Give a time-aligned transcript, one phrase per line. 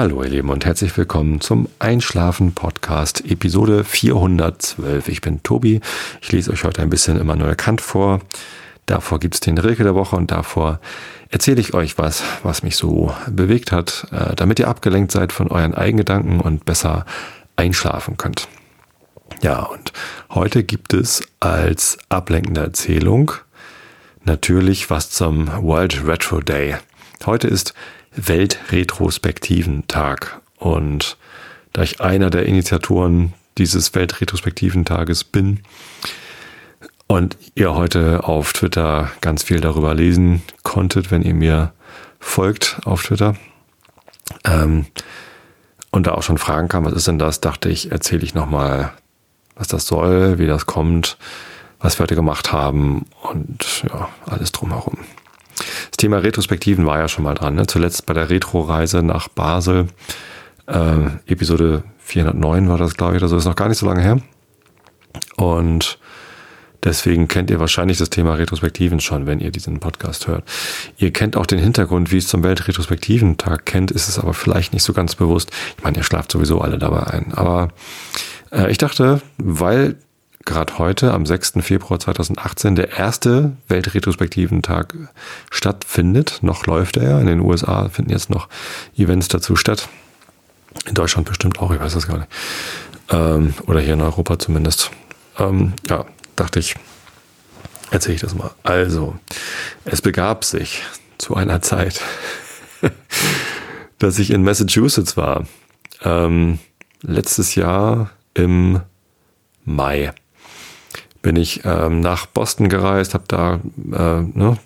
[0.00, 5.08] Hallo ihr Lieben und herzlich willkommen zum Einschlafen Podcast Episode 412.
[5.08, 5.82] Ich bin Tobi.
[6.22, 8.20] Ich lese euch heute ein bisschen Immanuel Kant vor.
[8.86, 10.80] Davor gibt es den Rilke der Woche und davor
[11.28, 15.48] erzähle ich euch was, was mich so bewegt hat, äh, damit ihr abgelenkt seid von
[15.48, 17.04] euren Eigengedanken und besser
[17.56, 18.48] einschlafen könnt.
[19.42, 19.92] Ja, und
[20.30, 23.32] heute gibt es als ablenkende Erzählung
[24.24, 26.76] natürlich was zum World Retro Day.
[27.26, 27.74] Heute ist
[28.14, 30.40] Weltretrospektiventag.
[30.56, 31.16] Und
[31.72, 35.60] da ich einer der Initiatoren dieses Weltretrospektiventages bin
[37.06, 41.72] und ihr heute auf Twitter ganz viel darüber lesen konntet, wenn ihr mir
[42.18, 43.36] folgt auf Twitter,
[44.44, 44.86] ähm,
[45.90, 48.92] und da auch schon Fragen kam, was ist denn das, dachte ich, erzähle ich nochmal,
[49.56, 51.18] was das soll, wie das kommt,
[51.80, 54.98] was wir heute gemacht haben und ja, alles drumherum.
[56.00, 57.54] Thema Retrospektiven war ja schon mal dran.
[57.54, 57.66] Ne?
[57.66, 59.88] Zuletzt bei der Retro-Reise nach Basel.
[60.66, 63.36] Äh, Episode 409 war das, glaube ich, oder so.
[63.36, 64.18] Ist noch gar nicht so lange her.
[65.36, 65.98] Und
[66.82, 70.44] deswegen kennt ihr wahrscheinlich das Thema Retrospektiven schon, wenn ihr diesen Podcast hört.
[70.96, 74.84] Ihr kennt auch den Hintergrund, wie es zum Weltretrospektiventag kennt, ist es aber vielleicht nicht
[74.84, 75.50] so ganz bewusst.
[75.76, 77.34] Ich meine, ihr schlaft sowieso alle dabei ein.
[77.34, 77.68] Aber
[78.50, 79.96] äh, ich dachte, weil
[80.44, 81.54] gerade heute, am 6.
[81.60, 84.94] Februar 2018, der erste Weltretrospektiventag
[85.50, 86.38] stattfindet.
[86.42, 87.20] Noch läuft er.
[87.20, 88.48] In den USA finden jetzt noch
[88.96, 89.88] Events dazu statt.
[90.86, 92.30] In Deutschland bestimmt auch, ich weiß das gar nicht.
[93.10, 94.90] Ähm, oder hier in Europa zumindest.
[95.38, 96.74] Ähm, ja, dachte ich,
[97.90, 98.50] erzähle ich das mal.
[98.62, 99.18] Also,
[99.84, 100.82] es begab sich
[101.18, 102.00] zu einer Zeit,
[103.98, 105.46] dass ich in Massachusetts war.
[106.02, 106.58] Ähm,
[107.02, 108.80] letztes Jahr im
[109.64, 110.12] Mai
[111.22, 113.54] bin ich ähm, nach Boston gereist, habe da
[113.92, 114.56] äh, ne,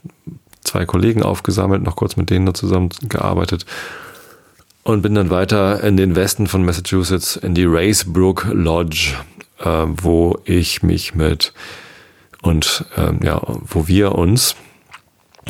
[0.63, 3.67] zwei Kollegen aufgesammelt, noch kurz mit denen zusammen gearbeitet
[4.85, 9.15] und bin dann weiter in den Westen von Massachusetts in die Racebrook Lodge,
[9.61, 11.53] äh, wo ich mich mit
[12.43, 14.55] und ähm, ja, wo wir uns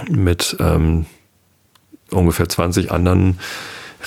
[0.09, 1.07] mit ähm,
[2.11, 3.41] ungefähr 20 anderen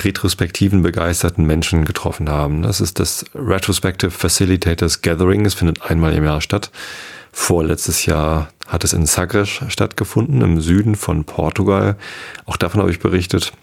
[0.04, 2.62] retrospektiven begeisterten Menschen getroffen haben.
[2.62, 5.46] Das ist das Retrospective Facilitators Gathering.
[5.46, 6.72] Es findet einmal im Jahr statt.
[7.32, 11.98] Vorletztes Jahr hat es in Sagres stattgefunden, im Süden von Portugal.
[12.46, 13.54] Auch davon habe ich berichtet.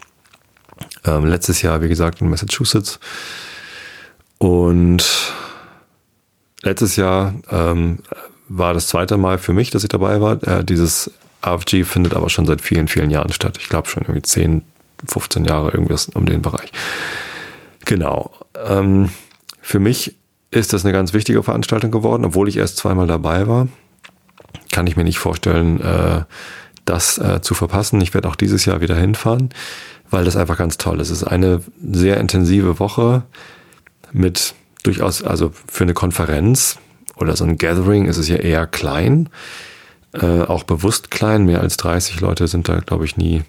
[1.05, 2.99] Ähm, letztes Jahr, wie gesagt, in Massachusetts.
[4.37, 5.33] Und
[6.63, 7.99] letztes Jahr ähm,
[8.47, 10.41] war das zweite Mal für mich, dass ich dabei war.
[10.43, 13.57] Äh, dieses AFG findet aber schon seit vielen, vielen Jahren statt.
[13.59, 14.63] Ich glaube schon irgendwie 10,
[15.07, 16.71] 15 Jahre irgendwas um den Bereich.
[17.85, 18.31] Genau.
[18.67, 19.09] Ähm,
[19.61, 20.15] für mich
[20.51, 23.67] ist das eine ganz wichtige Veranstaltung geworden, obwohl ich erst zweimal dabei war.
[24.71, 26.23] Kann ich mir nicht vorstellen, äh,
[26.85, 27.99] das äh, zu verpassen.
[28.01, 29.49] Ich werde auch dieses Jahr wieder hinfahren,
[30.09, 31.09] weil das einfach ganz toll ist.
[31.09, 33.23] Es ist eine sehr intensive Woche
[34.11, 36.77] mit durchaus, also für eine Konferenz
[37.15, 39.29] oder so ein Gathering ist es ja eher klein,
[40.13, 41.45] äh, auch bewusst klein.
[41.45, 43.43] Mehr als 30 Leute sind da, glaube ich, nie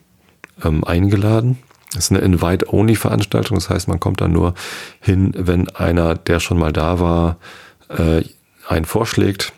[0.64, 1.58] ähm, eingeladen.
[1.94, 4.54] Das ist eine Invite-Only-Veranstaltung, das heißt, man kommt dann nur
[5.00, 7.36] hin, wenn einer, der schon mal da war,
[7.88, 8.22] äh,
[8.68, 9.52] einen vorschlägt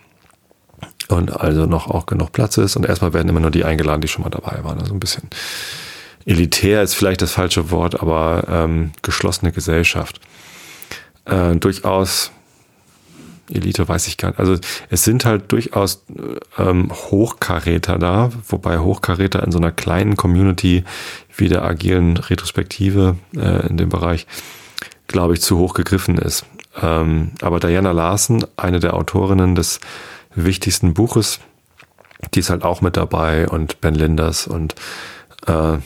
[1.09, 2.77] und also noch auch genug Platz ist.
[2.77, 4.79] Und erstmal werden immer nur die eingeladen, die schon mal dabei waren.
[4.79, 5.29] Also ein bisschen
[6.27, 10.21] elitär ist vielleicht das falsche Wort, aber ähm, geschlossene Gesellschaft.
[11.25, 12.31] Äh, durchaus
[13.51, 14.39] Elite weiß ich gar nicht.
[14.39, 14.57] Also
[14.91, 16.05] es sind halt durchaus
[16.59, 20.85] ähm, Hochkaräter da, wobei Hochkaräter in so einer kleinen Community
[21.37, 24.27] wie der agilen Retrospektive äh, in dem Bereich,
[25.07, 26.45] glaube ich, zu hoch gegriffen ist.
[26.81, 29.81] Ähm, aber Diana Larsen, eine der Autorinnen des
[30.35, 31.41] wichtigsten Buches,
[32.35, 34.75] die ist halt auch mit dabei und Ben Linders und
[35.47, 35.79] äh,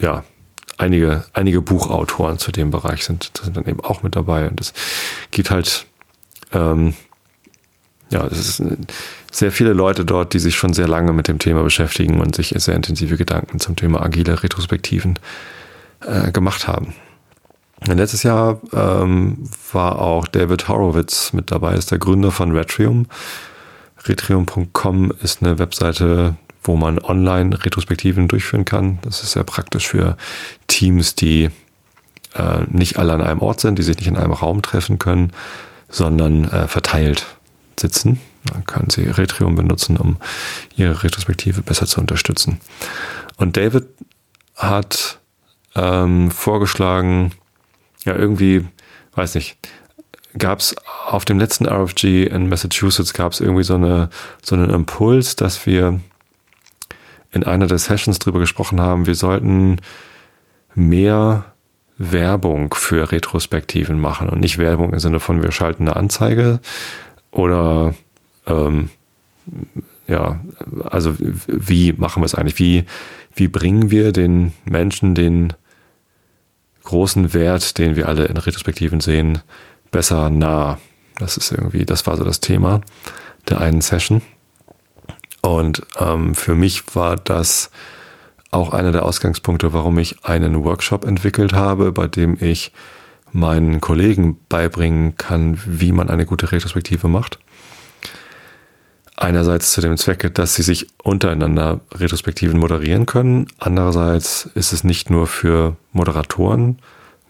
[0.00, 0.24] ja,
[0.78, 4.72] einige, einige Buchautoren zu dem Bereich sind, sind dann eben auch mit dabei und es
[5.30, 5.87] geht halt
[6.52, 6.94] ähm,
[8.10, 8.92] ja, es sind
[9.30, 12.54] sehr viele Leute dort, die sich schon sehr lange mit dem Thema beschäftigen und sich
[12.56, 15.18] sehr intensive Gedanken zum Thema agile Retrospektiven
[16.00, 16.94] äh, gemacht haben.
[17.86, 23.06] Letztes Jahr ähm, war auch David Horowitz mit dabei, ist der Gründer von Retrium.
[24.04, 28.98] Retrium.com ist eine Webseite, wo man online Retrospektiven durchführen kann.
[29.02, 30.16] Das ist sehr praktisch für
[30.66, 31.50] Teams, die
[32.34, 35.32] äh, nicht alle an einem Ort sind, die sich nicht in einem Raum treffen können,
[35.88, 37.26] sondern äh, verteilt
[37.78, 38.20] sitzen.
[38.52, 40.18] Dann können Sie Retrium benutzen, um
[40.76, 42.60] Ihre Retrospektive besser zu unterstützen.
[43.36, 43.86] Und David
[44.56, 45.18] hat
[45.74, 47.32] ähm, vorgeschlagen,
[48.04, 48.66] ja, irgendwie,
[49.14, 49.56] weiß nicht,
[50.36, 50.74] gab es
[51.06, 54.10] auf dem letzten RFG in Massachusetts gab es irgendwie so, eine,
[54.42, 56.00] so einen Impuls, dass wir
[57.30, 59.80] in einer der Sessions drüber gesprochen haben, wir sollten
[60.74, 61.52] mehr
[61.98, 66.60] Werbung für Retrospektiven machen und nicht Werbung im Sinne von wir schalten eine Anzeige
[67.30, 67.94] oder
[68.46, 68.90] ähm,
[70.06, 70.40] ja,
[70.84, 72.58] also wie machen wir es eigentlich?
[72.58, 72.84] Wie,
[73.34, 75.52] wie bringen wir den Menschen den
[76.84, 79.40] großen Wert, den wir alle in Retrospektiven sehen,
[79.90, 80.78] besser nah?
[81.18, 82.80] Das ist irgendwie, das war so das Thema
[83.48, 84.22] der einen Session.
[85.42, 87.70] Und ähm, für mich war das
[88.50, 92.72] auch einer der Ausgangspunkte, warum ich einen Workshop entwickelt habe, bei dem ich
[93.32, 97.38] meinen Kollegen beibringen kann, wie man eine gute Retrospektive macht.
[99.16, 103.48] Einerseits zu dem Zwecke, dass sie sich untereinander Retrospektiven moderieren können.
[103.58, 106.78] Andererseits ist es nicht nur für Moderatoren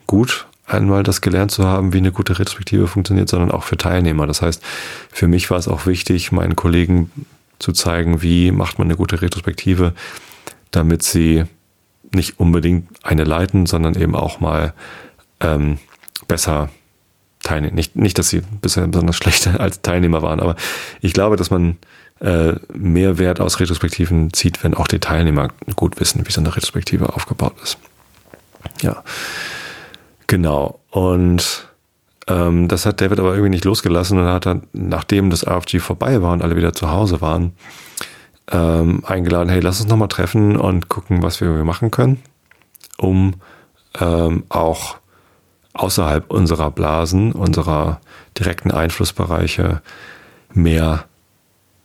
[0.06, 4.26] gut, einmal das gelernt zu haben, wie eine gute Retrospektive funktioniert, sondern auch für Teilnehmer.
[4.26, 4.62] Das heißt,
[5.10, 7.10] für mich war es auch wichtig, meinen Kollegen
[7.58, 9.94] zu zeigen, wie macht man eine gute Retrospektive,
[10.70, 11.44] damit sie
[12.14, 14.72] nicht unbedingt eine leiten, sondern eben auch mal
[15.40, 15.78] ähm,
[16.26, 16.70] besser
[17.42, 17.74] teilnehmen.
[17.74, 20.56] Nicht, nicht, dass sie bisher besonders schlecht als Teilnehmer waren, aber
[21.00, 21.76] ich glaube, dass man
[22.20, 26.54] äh, mehr Wert aus Retrospektiven zieht, wenn auch die Teilnehmer gut wissen, wie so eine
[26.54, 27.78] Retrospektive aufgebaut ist.
[28.82, 29.04] Ja,
[30.26, 30.80] genau.
[30.90, 31.68] Und
[32.26, 36.20] ähm, das hat David aber irgendwie nicht losgelassen und hat dann, nachdem das AFG vorbei
[36.22, 37.52] war und alle wieder zu Hause waren,
[38.50, 42.22] ähm, eingeladen, hey, lass uns nochmal treffen und gucken, was wir machen können,
[42.96, 43.34] um
[44.00, 44.98] ähm, auch
[45.74, 48.00] außerhalb unserer Blasen, unserer
[48.38, 49.82] direkten Einflussbereiche
[50.52, 51.04] mehr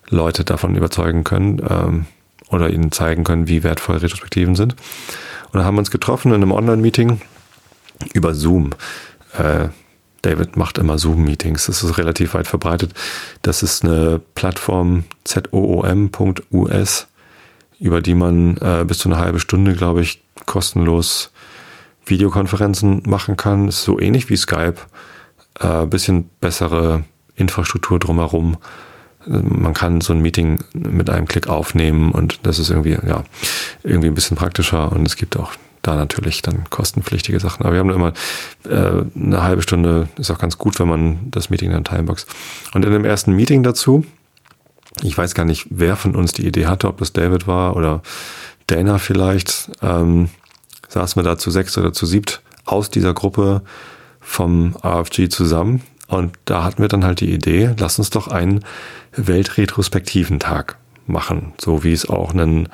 [0.10, 2.06] Leute davon überzeugen können ähm,
[2.50, 4.74] oder ihnen zeigen können, wie wertvoll Retrospektiven sind.
[4.74, 7.22] Und dann haben wir uns getroffen in einem Online-Meeting
[8.14, 8.72] über Zoom.
[9.38, 9.70] Äh,
[10.24, 11.68] David macht immer Zoom-Meetings.
[11.68, 12.94] Das ist relativ weit verbreitet.
[13.44, 17.08] Das ist eine Plattform zoom.us,
[17.80, 21.32] über die man äh, bis zu eine halbe Stunde, glaube ich, kostenlos
[22.06, 23.68] Videokonferenzen machen kann.
[23.68, 24.76] Ist so ähnlich wie Skype.
[25.60, 27.04] Äh, bisschen bessere
[27.36, 28.58] Infrastruktur drumherum.
[29.26, 33.24] Man kann so ein Meeting mit einem Klick aufnehmen und das ist irgendwie, ja,
[33.84, 35.54] irgendwie ein bisschen praktischer und es gibt auch
[35.84, 37.64] da natürlich dann kostenpflichtige Sachen.
[37.64, 38.14] Aber wir haben immer
[38.66, 42.26] äh, eine halbe Stunde, ist auch ganz gut, wenn man das Meeting dann timebox.
[42.74, 44.04] Und in dem ersten Meeting dazu,
[45.04, 48.02] ich weiß gar nicht, wer von uns die Idee hatte, ob das David war oder
[48.68, 50.30] Dana vielleicht, ähm,
[50.88, 53.62] saßen wir da zu sechs oder zu siebt aus dieser Gruppe
[54.22, 55.82] vom RFG zusammen.
[56.08, 58.64] Und da hatten wir dann halt die Idee, lass uns doch einen
[59.16, 60.78] Weltretrospektiventag
[61.08, 62.70] machen, so wie es auch einen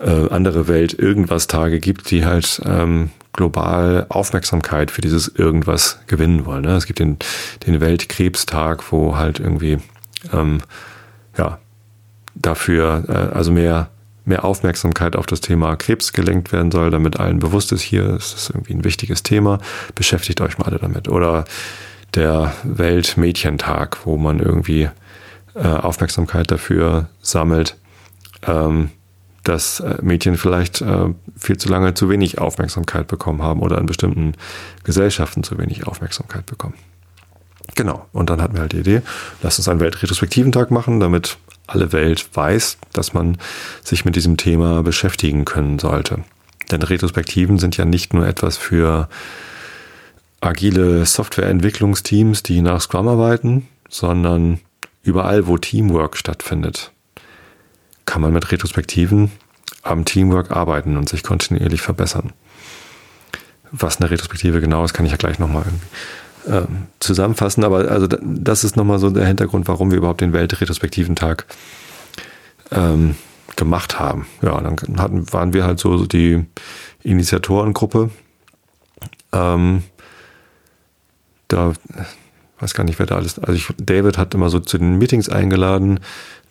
[0.00, 6.46] äh, andere Welt irgendwas Tage gibt, die halt ähm, global Aufmerksamkeit für dieses irgendwas gewinnen
[6.46, 6.62] wollen.
[6.62, 6.76] Ne?
[6.76, 7.18] Es gibt den,
[7.66, 9.78] den Weltkrebstag, wo halt irgendwie
[10.32, 10.60] ähm,
[11.36, 11.58] ja
[12.34, 13.90] dafür äh, also mehr
[14.24, 18.36] mehr Aufmerksamkeit auf das Thema Krebs gelenkt werden soll, damit allen bewusst ist, hier ist
[18.36, 19.58] es irgendwie ein wichtiges Thema,
[19.94, 21.08] beschäftigt euch mal alle damit.
[21.08, 21.44] Oder
[22.14, 24.90] der Weltmädchentag, wo man irgendwie
[25.54, 27.76] äh, Aufmerksamkeit dafür sammelt,
[28.46, 28.90] ähm,
[29.44, 33.86] dass äh, Mädchen vielleicht äh, viel zu lange zu wenig Aufmerksamkeit bekommen haben oder in
[33.86, 34.34] bestimmten
[34.84, 36.74] Gesellschaften zu wenig Aufmerksamkeit bekommen.
[37.74, 38.06] Genau.
[38.12, 39.02] Und dann hatten wir halt die Idee,
[39.42, 43.36] lass uns einen Weltretrospektiventag machen, damit alle Welt weiß, dass man
[43.84, 46.24] sich mit diesem Thema beschäftigen können sollte.
[46.70, 49.08] Denn Retrospektiven sind ja nicht nur etwas für
[50.40, 54.60] agile Softwareentwicklungsteams, die nach Scrum arbeiten, sondern
[55.02, 56.92] überall, wo Teamwork stattfindet
[58.08, 59.30] kann man mit Retrospektiven
[59.82, 62.32] am Teamwork arbeiten und sich kontinuierlich verbessern.
[63.70, 65.66] Was eine Retrospektive genau ist, kann ich ja gleich nochmal
[66.46, 66.62] äh,
[67.00, 67.64] zusammenfassen.
[67.64, 71.44] Aber also das ist nochmal so der Hintergrund, warum wir überhaupt den Weltretrospektiventag
[72.70, 73.14] ähm,
[73.56, 74.26] gemacht haben.
[74.40, 76.46] Ja, dann hatten, waren wir halt so die
[77.02, 78.08] Initiatorengruppe.
[79.32, 79.82] Ähm,
[81.48, 81.74] da
[82.58, 83.38] weiß gar nicht, wer da alles.
[83.38, 86.00] Also ich, David hat immer so zu den Meetings eingeladen.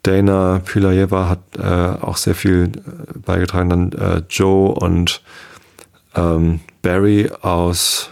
[0.08, 1.62] Dana Pylajewa hat äh,
[2.02, 3.70] auch sehr viel äh, beigetragen.
[3.70, 5.22] Dann äh, Joe und
[6.16, 8.10] ähm, Barry aus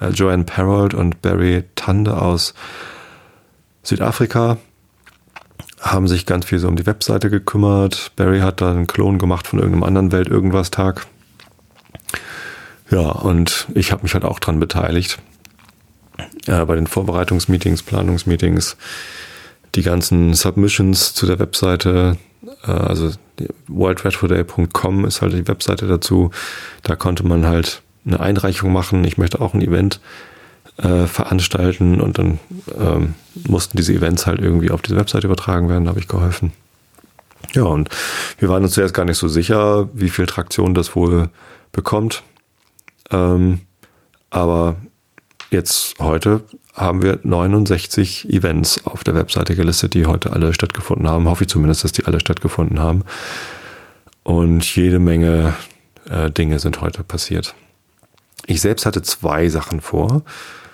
[0.00, 2.54] äh, Joanne Perold und Barry Tande aus
[3.82, 4.56] Südafrika
[5.82, 8.12] haben sich ganz viel so um die Webseite gekümmert.
[8.16, 11.06] Barry hat dann einen Klon gemacht von irgendeinem anderen Welt irgendwas Tag.
[12.90, 15.18] Ja, und ich habe mich halt auch dran beteiligt.
[16.46, 18.78] Äh, bei den Vorbereitungsmeetings, Planungsmeetings,
[19.74, 22.16] die ganzen Submissions zu der Webseite,
[22.66, 23.10] äh, also
[23.68, 26.30] worldretroday.com ist halt die Webseite dazu.
[26.82, 29.04] Da konnte man halt eine Einreichung machen.
[29.04, 30.00] Ich möchte auch ein Event
[30.76, 32.38] äh, veranstalten und dann
[32.78, 33.14] ähm,
[33.46, 35.84] mussten diese Events halt irgendwie auf diese Webseite übertragen werden.
[35.84, 36.52] Da habe ich geholfen.
[37.54, 37.88] Ja, und
[38.38, 41.28] wir waren uns zuerst gar nicht so sicher, wie viel Traktion das wohl
[41.72, 42.22] bekommt.
[43.10, 43.60] Ähm,
[44.30, 44.76] Aber
[45.54, 46.42] jetzt heute
[46.74, 51.28] haben wir 69 Events auf der Webseite gelistet, die heute alle stattgefunden haben.
[51.28, 53.04] Hoffe ich zumindest, dass die alle stattgefunden haben.
[54.24, 55.54] Und jede Menge
[56.10, 57.54] äh, Dinge sind heute passiert.
[58.46, 60.22] Ich selbst hatte zwei Sachen vor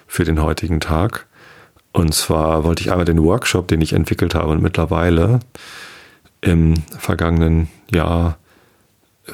[0.06, 1.26] für den heutigen Tag.
[1.92, 5.40] Und zwar wollte ich einmal den Workshop, den ich entwickelt habe und mittlerweile
[6.40, 8.38] im vergangenen Jahr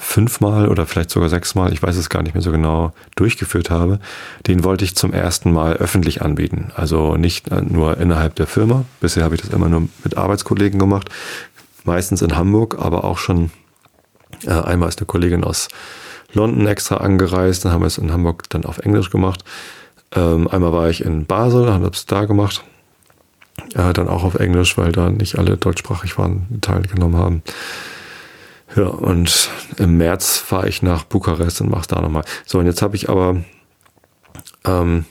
[0.01, 4.01] fünfmal oder vielleicht sogar sechsmal, ich weiß es gar nicht mehr so genau, durchgeführt habe,
[4.47, 6.71] den wollte ich zum ersten Mal öffentlich anbieten.
[6.75, 8.85] Also nicht nur innerhalb der Firma.
[9.01, 11.09] Bisher habe ich das immer nur mit Arbeitskollegen gemacht.
[11.85, 13.51] Meistens in Hamburg, aber auch schon
[14.45, 15.69] äh, einmal ist eine Kollegin aus
[16.33, 19.45] London extra angereist, dann haben wir es in Hamburg dann auf Englisch gemacht.
[20.15, 22.65] Ähm, einmal war ich in Basel, habe es da gemacht.
[23.75, 27.43] Äh, dann auch auf Englisch, weil da nicht alle deutschsprachig waren, teilgenommen haben.
[28.77, 32.25] Ja, und im März fahre ich nach Bukarest und mache da nochmal.
[32.45, 33.43] So, und jetzt habe ich aber
[34.65, 35.07] ähm,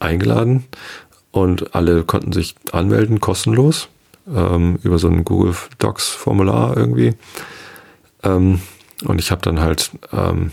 [0.00, 0.64] eingeladen
[1.30, 3.88] und alle konnten sich anmelden, kostenlos,
[4.34, 7.14] ähm, über so ein Google Docs Formular irgendwie.
[8.24, 8.60] Ähm,
[9.04, 10.50] und ich habe dann halt, ähm,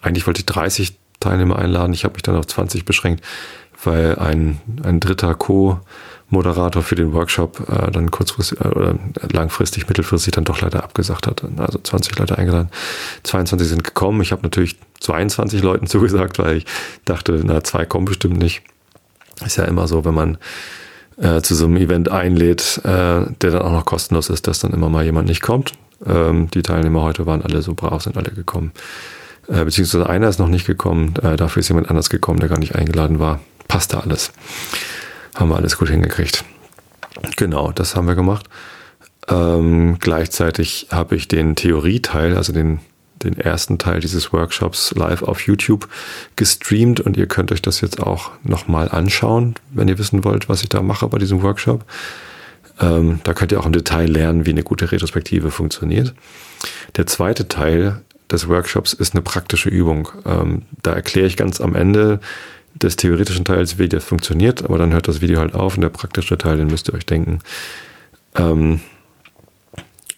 [0.00, 3.24] eigentlich wollte ich 30 Teilnehmer einladen, ich habe mich dann auf 20 beschränkt,
[3.84, 5.80] weil ein, ein dritter Co-
[6.32, 8.94] Moderator für den Workshop äh, dann kurzfristig äh,
[9.32, 11.44] langfristig, mittelfristig dann doch leider abgesagt hat.
[11.58, 12.70] Also 20 Leute eingeladen.
[13.22, 14.20] 22 sind gekommen.
[14.22, 16.66] Ich habe natürlich 22 Leuten zugesagt, weil ich
[17.04, 18.62] dachte, na, zwei kommen bestimmt nicht.
[19.44, 20.38] Ist ja immer so, wenn man
[21.18, 22.88] äh, zu so einem Event einlädt, äh,
[23.40, 25.72] der dann auch noch kostenlos ist, dass dann immer mal jemand nicht kommt.
[26.06, 28.72] Ähm, die Teilnehmer heute waren alle so brav, sind alle gekommen.
[29.48, 32.58] Äh, beziehungsweise einer ist noch nicht gekommen, äh, dafür ist jemand anders gekommen, der gar
[32.58, 33.40] nicht eingeladen war.
[33.68, 34.32] Passte alles
[35.34, 36.44] haben wir alles gut hingekriegt.
[37.36, 38.48] Genau, das haben wir gemacht.
[39.28, 42.80] Ähm, gleichzeitig habe ich den Theorieteil, also den,
[43.22, 45.88] den ersten Teil dieses Workshops live auf YouTube
[46.36, 50.62] gestreamt und ihr könnt euch das jetzt auch nochmal anschauen, wenn ihr wissen wollt, was
[50.62, 51.84] ich da mache bei diesem Workshop.
[52.80, 56.14] Ähm, da könnt ihr auch im Detail lernen, wie eine gute Retrospektive funktioniert.
[56.96, 60.08] Der zweite Teil des Workshops ist eine praktische Übung.
[60.24, 62.20] Ähm, da erkläre ich ganz am Ende,
[62.74, 65.88] des theoretischen Teils, wie das funktioniert, aber dann hört das Video halt auf und der
[65.90, 67.40] praktische Teil, den müsst ihr euch denken.
[68.34, 68.80] Ähm,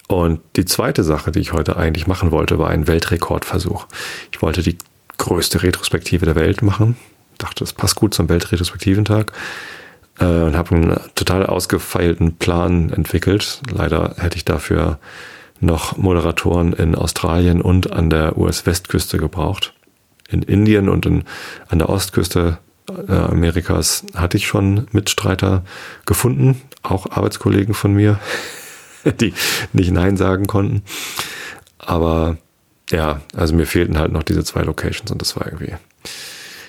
[0.07, 3.87] und die zweite Sache, die ich heute eigentlich machen wollte, war ein Weltrekordversuch.
[4.33, 4.79] Ich wollte die
[5.19, 6.97] größte Retrospektive der Welt machen.
[7.39, 9.33] Dachte, das passt gut zum Weltretrospektiventag.
[10.19, 13.61] Äh, und habe einen total ausgefeilten Plan entwickelt.
[13.71, 14.99] Leider hätte ich dafür
[15.61, 19.73] noch Moderatoren in Australien und an der US-Westküste gebraucht
[20.35, 21.25] in Indien und in,
[21.69, 22.59] an der Ostküste
[23.09, 25.65] äh, Amerikas hatte ich schon Mitstreiter
[26.07, 28.19] gefunden, auch Arbeitskollegen von mir,
[29.21, 29.33] die
[29.73, 30.83] nicht Nein sagen konnten.
[31.79, 32.37] Aber
[32.91, 35.75] ja, also mir fehlten halt noch diese zwei Locations und das war irgendwie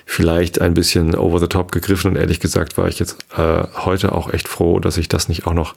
[0.06, 4.14] vielleicht ein bisschen over the top gegriffen und ehrlich gesagt war ich jetzt äh, heute
[4.14, 5.76] auch echt froh, dass ich das nicht auch noch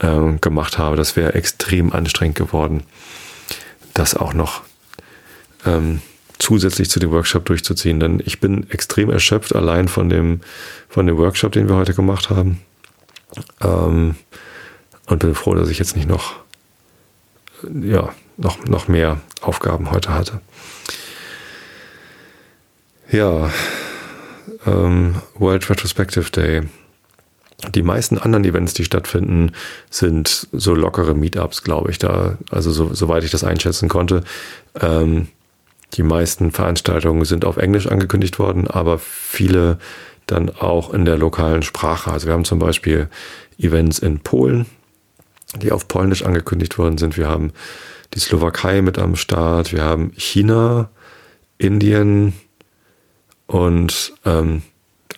[0.00, 0.96] äh, gemacht habe.
[0.96, 2.82] Das wäre extrem anstrengend geworden,
[3.94, 4.62] das auch noch
[5.66, 6.00] ähm,
[6.40, 8.00] zusätzlich zu dem Workshop durchzuziehen.
[8.00, 10.40] Denn ich bin extrem erschöpft allein von dem,
[10.88, 12.60] von dem Workshop, den wir heute gemacht haben.
[13.60, 14.16] Ähm,
[15.06, 16.36] und bin froh, dass ich jetzt nicht noch,
[17.82, 20.40] ja, noch, noch mehr Aufgaben heute hatte.
[23.10, 23.50] Ja,
[24.66, 26.62] ähm, World Retrospective Day.
[27.74, 29.52] Die meisten anderen Events, die stattfinden,
[29.90, 31.98] sind so lockere Meetups, glaube ich.
[31.98, 34.22] Da, also so, soweit ich das einschätzen konnte.
[34.80, 35.28] Ähm,
[35.94, 39.78] die meisten Veranstaltungen sind auf Englisch angekündigt worden, aber viele
[40.26, 42.12] dann auch in der lokalen Sprache.
[42.12, 43.08] Also wir haben zum Beispiel
[43.58, 44.66] Events in Polen,
[45.60, 47.16] die auf Polnisch angekündigt worden sind.
[47.16, 47.52] Wir haben
[48.14, 49.72] die Slowakei mit am Start.
[49.72, 50.90] Wir haben China,
[51.58, 52.34] Indien
[53.46, 54.62] und ähm,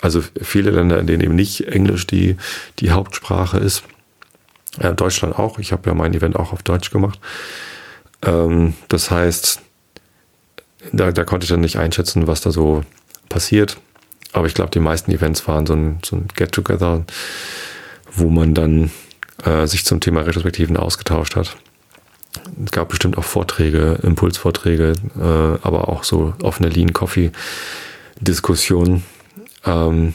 [0.01, 2.37] also viele Länder, in denen eben nicht Englisch die,
[2.81, 3.85] die Hauptsprache ist.
[4.81, 5.59] Ja, Deutschland auch.
[5.59, 7.21] Ich habe ja mein Event auch auf Deutsch gemacht.
[8.23, 9.61] Ähm, das heißt,
[10.93, 12.83] da, da konnte ich dann nicht einschätzen, was da so
[13.29, 13.79] passiert.
[14.33, 17.05] Aber ich glaube, die meisten Events waren so ein, so ein Get-Together,
[18.13, 18.91] wo man dann
[19.45, 21.57] äh, sich zum Thema Retrospektiven ausgetauscht hat.
[22.65, 27.31] Es gab bestimmt auch Vorträge, Impulsvorträge, äh, aber auch so offene Lean Coffee
[28.21, 29.05] Diskussionen.
[29.67, 30.15] Ähm,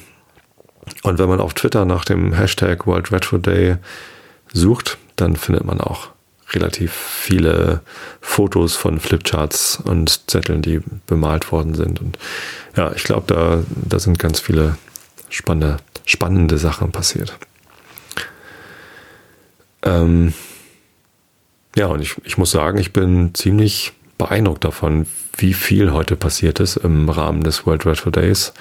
[1.03, 3.75] und wenn man auf Twitter nach dem Hashtag World Retro Day
[4.51, 6.09] sucht, dann findet man auch
[6.51, 7.81] relativ viele
[8.21, 11.99] Fotos von Flipcharts und Zetteln, die bemalt worden sind.
[11.99, 12.17] Und
[12.75, 14.77] ja, ich glaube, da, da sind ganz viele
[15.29, 17.37] spannende, spannende Sachen passiert.
[19.83, 20.33] Ähm,
[21.75, 25.05] ja, und ich, ich muss sagen, ich bin ziemlich beeindruckt davon,
[25.37, 28.53] wie viel heute passiert ist im Rahmen des World Retro Days.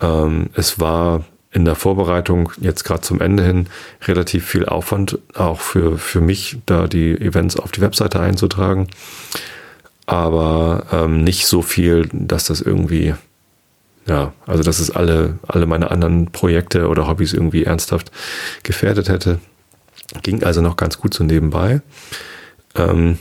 [0.00, 3.66] Ähm, es war in der Vorbereitung jetzt gerade zum Ende hin
[4.06, 8.88] relativ viel Aufwand, auch für, für mich, da die Events auf die Webseite einzutragen.
[10.06, 13.14] Aber ähm, nicht so viel, dass das irgendwie,
[14.06, 18.12] ja, also dass es alle, alle meine anderen Projekte oder Hobbys irgendwie ernsthaft
[18.62, 19.40] gefährdet hätte.
[20.22, 21.82] Ging also noch ganz gut so nebenbei.
[22.76, 23.18] Ähm,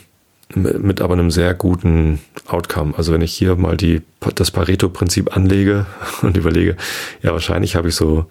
[0.56, 2.94] mit aber einem sehr guten Outcome.
[2.98, 4.02] Also wenn ich hier mal die,
[4.36, 5.86] das Pareto-Prinzip anlege
[6.22, 6.76] und überlege,
[7.22, 8.26] ja, wahrscheinlich habe ich so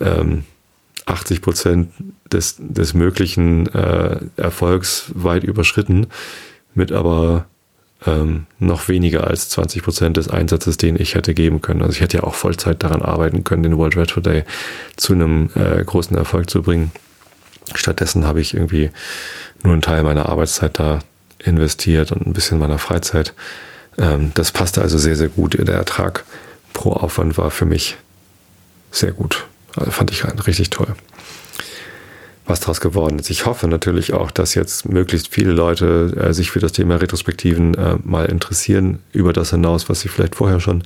[0.00, 0.44] ähm,
[1.06, 1.92] 80 Prozent
[2.32, 6.06] des, des möglichen äh, Erfolgs weit überschritten,
[6.74, 7.46] mit aber
[8.06, 11.82] ähm, noch weniger als 20 Prozent des Einsatzes, den ich hätte geben können.
[11.82, 14.44] Also ich hätte ja auch Vollzeit daran arbeiten können, den World Retro Day
[14.96, 16.92] zu einem äh, großen Erfolg zu bringen.
[17.74, 18.90] Stattdessen habe ich irgendwie
[19.62, 21.00] nur einen Teil meiner Arbeitszeit da
[21.38, 23.34] investiert und ein bisschen meiner Freizeit.
[23.96, 25.54] Ähm, das passte also sehr, sehr gut.
[25.58, 26.24] Der Ertrag
[26.72, 27.96] pro Aufwand war für mich
[28.90, 29.46] sehr gut.
[29.76, 30.94] Also fand ich richtig toll.
[32.46, 33.28] Was daraus geworden ist.
[33.28, 37.74] Ich hoffe natürlich auch, dass jetzt möglichst viele Leute äh, sich für das Thema Retrospektiven
[37.74, 40.82] äh, mal interessieren, über das hinaus, was sie vielleicht vorher schon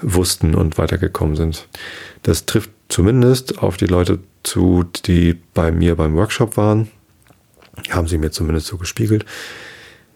[0.00, 1.66] wussten und weitergekommen sind.
[2.22, 6.88] Das trifft zumindest auf die Leute zu, die bei mir beim Workshop waren.
[7.90, 9.24] Haben sie mir zumindest so gespiegelt.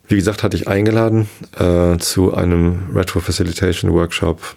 [0.07, 1.29] Wie gesagt, hatte ich eingeladen
[1.59, 4.57] äh, zu einem Retro Facilitation Workshop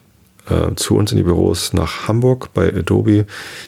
[0.49, 3.23] äh, zu uns in die Büros nach Hamburg bei Adobe.
[3.23, 3.27] Die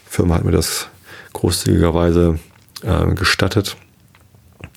[0.09, 0.89] Firma hat mir das
[1.33, 2.39] großzügigerweise
[2.83, 3.77] äh, gestattet,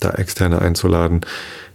[0.00, 1.22] da Externe einzuladen.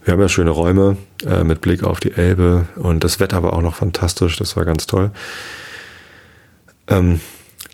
[0.03, 3.51] Wir haben ja schöne Räume äh, mit Blick auf die Elbe und das Wetter war
[3.51, 4.37] auch noch fantastisch.
[4.37, 5.11] Das war ganz toll.
[6.87, 7.19] Ähm,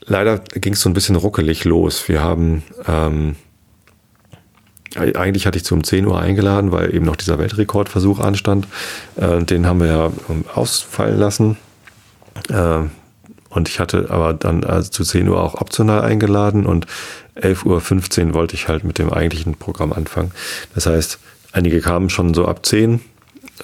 [0.06, 2.08] leider ging es so ein bisschen ruckelig los.
[2.10, 3.36] Wir haben ähm,
[4.96, 8.68] eigentlich hatte ich zum 10 Uhr eingeladen, weil eben noch dieser Weltrekordversuch anstand.
[9.16, 11.58] Äh, den haben wir ja ähm, ausfallen lassen.
[12.50, 12.84] Äh,
[13.50, 16.88] und ich hatte aber dann also zu 10 Uhr auch optional eingeladen und
[17.36, 20.32] 11.15 Uhr wollte ich halt mit dem eigentlichen Programm anfangen.
[20.74, 21.20] Das heißt,
[21.52, 23.00] einige kamen schon so ab 10.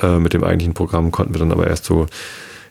[0.01, 2.07] Äh, mit dem eigentlichen Programm konnten wir dann aber erst so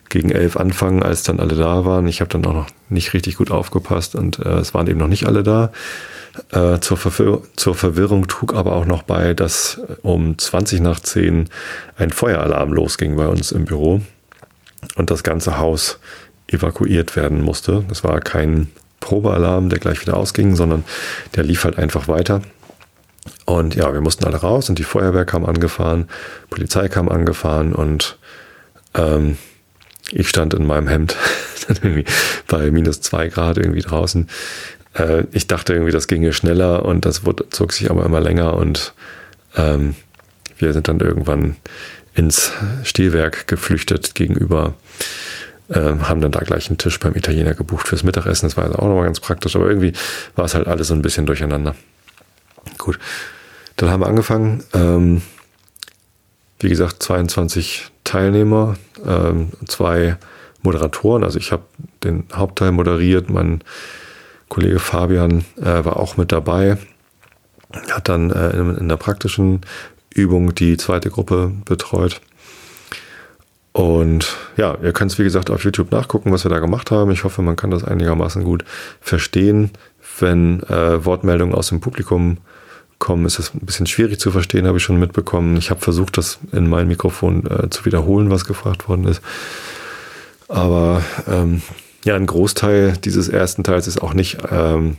[0.08, 2.06] gegen 11 anfangen, als dann alle da waren.
[2.06, 5.08] Ich habe dann auch noch nicht richtig gut aufgepasst und äh, es waren eben noch
[5.08, 5.70] nicht alle da.
[6.50, 11.48] Äh, zur, Verwirr zur Verwirrung trug aber auch noch bei, dass um 20 nach 10
[11.96, 14.00] ein Feueralarm losging bei uns im Büro
[14.96, 15.98] und das ganze Haus
[16.46, 17.84] evakuiert werden musste.
[17.88, 18.68] Das war kein
[19.00, 20.84] Probealarm, der gleich wieder ausging, sondern
[21.34, 22.42] der lief halt einfach weiter.
[23.44, 26.08] Und ja, wir mussten alle raus und die Feuerwehr kam angefahren,
[26.50, 28.18] Polizei kam angefahren und
[28.94, 29.36] ähm,
[30.10, 31.16] ich stand in meinem Hemd
[32.46, 34.28] bei minus zwei Grad irgendwie draußen
[34.94, 38.54] äh, ich dachte irgendwie, das ginge schneller und das wurde, zog sich aber immer länger
[38.54, 38.94] und
[39.56, 39.94] ähm,
[40.58, 41.56] wir sind dann irgendwann
[42.14, 44.74] ins Stehwerk geflüchtet gegenüber,
[45.68, 48.46] äh, haben dann da gleich einen Tisch beim Italiener gebucht fürs Mittagessen.
[48.46, 49.92] Das war also auch nochmal ganz praktisch, aber irgendwie
[50.34, 51.74] war es halt alles so ein bisschen durcheinander.
[52.76, 52.98] Gut,
[53.76, 54.64] dann haben wir angefangen.
[54.74, 55.22] Ähm,
[56.60, 60.16] wie gesagt, 22 Teilnehmer, ähm, zwei
[60.62, 61.22] Moderatoren.
[61.22, 61.62] Also ich habe
[62.02, 63.62] den Hauptteil moderiert, mein
[64.48, 66.78] Kollege Fabian äh, war auch mit dabei,
[67.90, 69.60] hat dann äh, in, in der praktischen
[70.14, 72.20] Übung die zweite Gruppe betreut.
[73.72, 77.12] Und ja, ihr könnt es wie gesagt auf YouTube nachgucken, was wir da gemacht haben.
[77.12, 78.64] Ich hoffe, man kann das einigermaßen gut
[79.00, 79.70] verstehen.
[80.18, 82.38] Wenn äh, Wortmeldungen aus dem Publikum
[82.98, 85.56] kommen, ist es ein bisschen schwierig zu verstehen, habe ich schon mitbekommen.
[85.56, 89.22] Ich habe versucht, das in mein Mikrofon äh, zu wiederholen, was gefragt worden ist.
[90.48, 91.62] Aber ähm,
[92.04, 94.96] ja, ein Großteil dieses ersten Teils ist auch nicht ähm,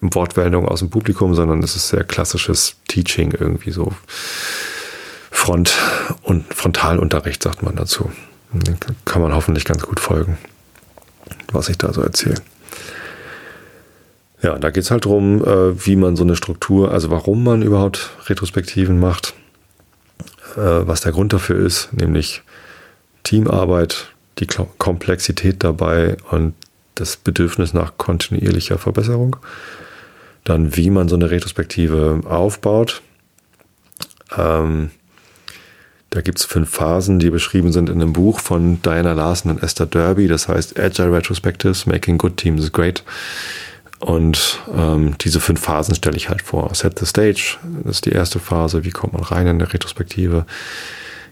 [0.00, 3.92] Wortmeldung aus dem Publikum, sondern es ist sehr klassisches Teaching irgendwie so.
[5.30, 5.74] Front-
[6.22, 8.10] und Frontalunterricht sagt man dazu.
[9.04, 10.38] Kann man hoffentlich ganz gut folgen,
[11.52, 12.36] was ich da so erzähle.
[14.42, 17.62] Ja, da geht es halt darum, äh, wie man so eine Struktur, also warum man
[17.62, 19.34] überhaupt Retrospektiven macht,
[20.56, 22.42] äh, was der Grund dafür ist, nämlich
[23.22, 26.54] Teamarbeit, die Komplexität dabei und
[26.94, 29.36] das Bedürfnis nach kontinuierlicher Verbesserung.
[30.44, 33.02] Dann, wie man so eine Retrospektive aufbaut.
[34.36, 34.90] Ähm,
[36.10, 39.62] da gibt es fünf Phasen, die beschrieben sind in einem Buch von Diana Larson und
[39.62, 40.28] Esther Derby.
[40.28, 43.02] Das heißt Agile Retrospectives, Making Good Teams Great.
[43.98, 46.74] Und ähm, diese fünf Phasen stelle ich halt vor.
[46.74, 48.84] Set the Stage, das ist die erste Phase.
[48.84, 50.44] Wie kommt man rein in eine Retrospektive?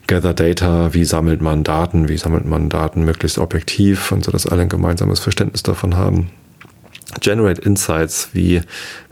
[0.06, 4.46] Gather Data, wie sammelt man Daten, wie sammelt man Daten möglichst objektiv und so, dass
[4.46, 6.30] alle ein gemeinsames Verständnis davon haben.
[7.20, 8.62] Generate Insights, wie,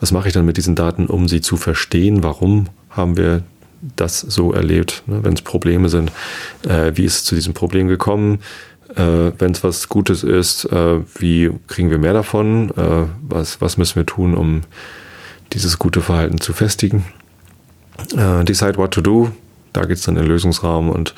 [0.00, 2.22] was mache ich dann mit diesen Daten, um sie zu verstehen?
[2.22, 3.42] Warum haben wir
[3.96, 5.02] das so erlebt.
[5.06, 5.20] Ne?
[5.22, 6.12] Wenn es Probleme sind,
[6.68, 8.40] äh, wie ist es zu diesem Problem gekommen?
[8.94, 12.70] Äh, Wenn es was Gutes ist, äh, wie kriegen wir mehr davon?
[12.76, 14.62] Äh, was, was müssen wir tun, um
[15.52, 17.04] dieses gute Verhalten zu festigen?
[18.16, 19.30] Äh, decide what to do.
[19.72, 21.14] Da geht es dann in den Lösungsraum und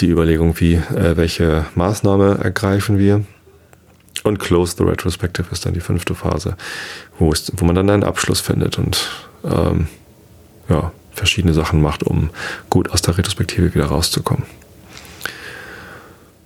[0.00, 3.24] die Überlegung, wie, äh, welche Maßnahme ergreifen wir.
[4.24, 6.56] Und Close the Retrospective ist dann die fünfte Phase,
[7.18, 9.10] wo, es, wo man dann einen Abschluss findet und
[9.44, 9.88] ähm,
[10.68, 12.30] ja, verschiedene Sachen macht, um
[12.70, 14.44] gut aus der Retrospektive wieder rauszukommen.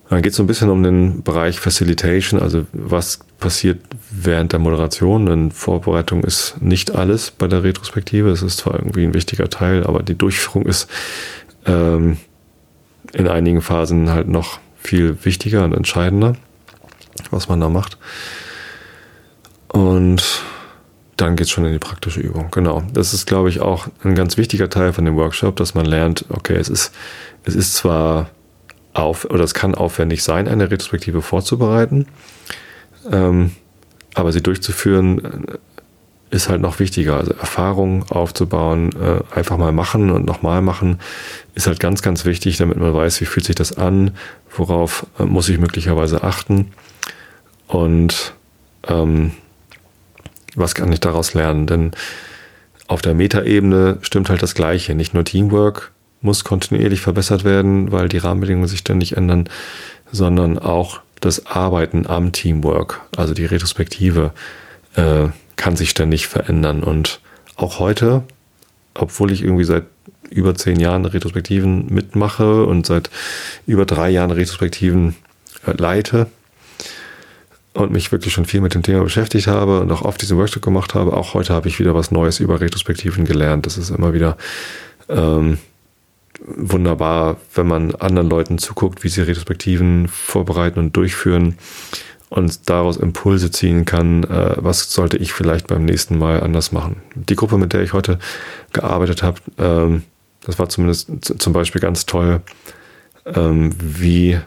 [0.08, 4.60] Dann geht es so ein bisschen um den Bereich Facilitation, also was passiert während der
[4.60, 5.26] Moderation.
[5.26, 8.30] Denn Vorbereitung ist nicht alles bei der Retrospektive.
[8.30, 10.88] Es ist zwar irgendwie ein wichtiger Teil, aber die Durchführung ist
[11.66, 12.18] ähm,
[13.12, 16.36] in einigen Phasen halt noch viel wichtiger und entscheidender,
[17.30, 17.98] was man da macht.
[19.68, 20.22] Und
[21.16, 22.48] dann geht es schon in die praktische Übung.
[22.50, 22.82] Genau.
[22.92, 26.26] Das ist, glaube ich, auch ein ganz wichtiger Teil von dem Workshop, dass man lernt,
[26.28, 26.94] okay, es ist,
[27.44, 28.30] es ist zwar
[28.98, 32.06] auf, oder es kann aufwendig sein, eine Retrospektive vorzubereiten.
[33.10, 33.52] Ähm,
[34.14, 35.58] aber sie durchzuführen äh,
[36.30, 37.16] ist halt noch wichtiger.
[37.18, 40.98] Also Erfahrung aufzubauen, äh, einfach mal machen und nochmal machen,
[41.54, 44.12] ist halt ganz, ganz wichtig, damit man weiß, wie fühlt sich das an,
[44.54, 46.72] worauf äh, muss ich möglicherweise achten
[47.68, 48.34] und
[48.88, 49.32] ähm,
[50.54, 51.66] was kann ich daraus lernen.
[51.66, 51.90] Denn
[52.88, 54.94] auf der Metaebene stimmt halt das Gleiche.
[54.94, 55.92] Nicht nur Teamwork,
[56.26, 59.48] muss kontinuierlich verbessert werden, weil die Rahmenbedingungen sich ständig ändern,
[60.12, 64.32] sondern auch das Arbeiten am Teamwork, also die Retrospektive,
[64.96, 66.82] äh, kann sich ständig verändern.
[66.82, 67.20] Und
[67.54, 68.24] auch heute,
[68.94, 69.84] obwohl ich irgendwie seit
[70.28, 73.08] über zehn Jahren Retrospektiven mitmache und seit
[73.66, 75.14] über drei Jahren Retrospektiven
[75.64, 76.26] äh, leite
[77.72, 80.62] und mich wirklich schon viel mit dem Thema beschäftigt habe und auch oft diesen Workshop
[80.62, 83.66] gemacht habe, auch heute habe ich wieder was Neues über Retrospektiven gelernt.
[83.66, 84.36] Das ist immer wieder
[85.08, 85.58] ähm,
[86.44, 91.58] wunderbar, wenn man anderen Leuten zuguckt, wie sie Retrospektiven vorbereiten und durchführen
[92.28, 97.02] und daraus Impulse ziehen kann, äh, was sollte ich vielleicht beim nächsten Mal anders machen.
[97.14, 98.18] Die Gruppe, mit der ich heute
[98.72, 100.02] gearbeitet habe, ähm,
[100.44, 102.40] das war zumindest zum Beispiel ganz toll,
[103.26, 104.38] ähm, wie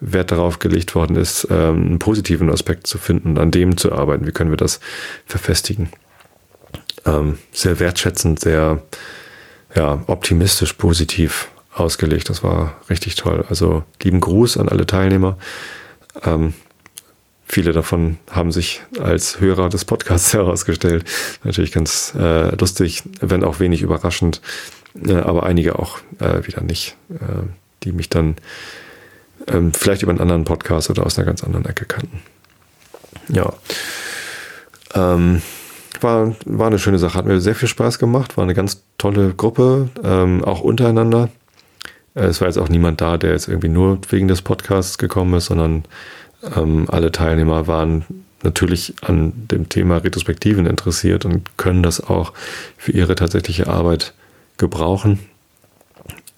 [0.00, 3.92] Wert darauf gelegt worden ist, ähm, einen positiven Aspekt zu finden und an dem zu
[3.92, 4.26] arbeiten.
[4.26, 4.80] Wie können wir das
[5.26, 5.88] verfestigen?
[7.50, 8.80] sehr wertschätzend, sehr
[9.74, 12.28] ja, optimistisch, positiv ausgelegt.
[12.28, 13.44] Das war richtig toll.
[13.48, 15.38] Also lieben Gruß an alle Teilnehmer.
[16.22, 16.54] Ähm,
[17.46, 21.04] viele davon haben sich als Hörer des Podcasts herausgestellt.
[21.44, 24.40] Natürlich ganz äh, lustig, wenn auch wenig überraschend,
[25.06, 27.46] äh, aber einige auch äh, wieder nicht, äh,
[27.82, 28.36] die mich dann
[29.48, 32.20] ähm, vielleicht über einen anderen Podcast oder aus einer ganz anderen Ecke kannten.
[33.28, 33.52] Ja.
[34.94, 35.42] Ähm,
[36.02, 37.18] war, war eine schöne Sache.
[37.18, 38.36] Hat mir sehr viel Spaß gemacht.
[38.36, 41.28] War eine ganz tolle Gruppe, ähm, auch untereinander.
[42.14, 45.34] Äh, es war jetzt auch niemand da, der jetzt irgendwie nur wegen des Podcasts gekommen
[45.34, 45.84] ist, sondern
[46.56, 48.04] ähm, alle Teilnehmer waren
[48.42, 52.32] natürlich an dem Thema Retrospektiven interessiert und können das auch
[52.76, 54.14] für ihre tatsächliche Arbeit
[54.56, 55.20] gebrauchen.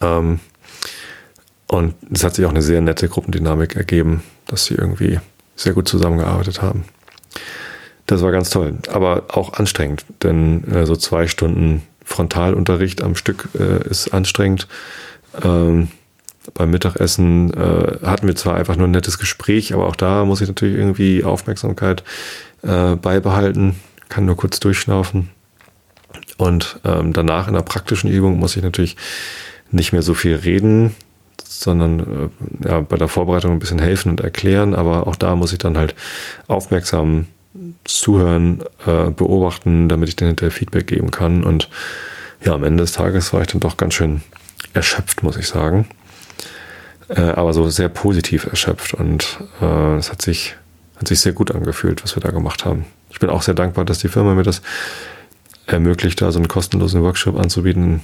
[0.01, 0.41] Ähm,
[1.67, 5.19] und es hat sich auch eine sehr nette Gruppendynamik ergeben, dass sie irgendwie
[5.57, 6.85] sehr gut zusammengearbeitet haben.
[8.07, 13.49] Das war ganz toll, aber auch anstrengend, denn äh, so zwei Stunden Frontalunterricht am Stück
[13.59, 14.69] äh, ist anstrengend.
[15.43, 15.89] Ähm,
[16.53, 20.43] beim Mittagessen äh, hatten wir zwar einfach nur ein nettes Gespräch, aber auch da muss
[20.43, 22.05] ich natürlich irgendwie Aufmerksamkeit
[22.63, 23.77] äh, beibehalten,
[24.11, 25.31] kann nur kurz durchschnaufen.
[26.37, 28.97] Und ähm, danach in der praktischen Übung muss ich natürlich
[29.71, 30.95] nicht mehr so viel reden,
[31.43, 35.53] sondern äh, ja, bei der Vorbereitung ein bisschen helfen und erklären, aber auch da muss
[35.53, 35.95] ich dann halt
[36.47, 37.27] aufmerksam
[37.85, 41.45] zuhören, äh, beobachten, damit ich dann hinterher Feedback geben kann.
[41.45, 41.69] Und
[42.45, 44.23] ja, am Ende des Tages war ich dann doch ganz schön
[44.73, 45.87] erschöpft, muss ich sagen.
[47.09, 50.57] Äh, aber so sehr positiv erschöpft und äh, es hat sich,
[50.97, 52.87] hat sich sehr gut angefühlt, was wir da gemacht haben.
[53.11, 54.63] Ich bin auch sehr dankbar, dass die Firma mir das
[55.67, 58.01] ermöglicht, da so einen kostenlosen Workshop anzubieten,